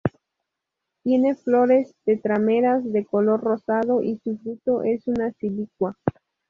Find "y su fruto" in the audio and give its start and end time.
4.01-4.81